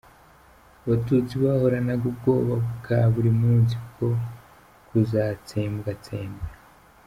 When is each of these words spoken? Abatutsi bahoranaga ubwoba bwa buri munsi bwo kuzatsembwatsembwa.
Abatutsi 0.83 1.33
bahoranaga 1.43 2.03
ubwoba 2.11 2.53
bwa 2.77 2.99
buri 3.13 3.31
munsi 3.41 3.75
bwo 3.87 4.09
kuzatsembwatsembwa. 4.87 6.47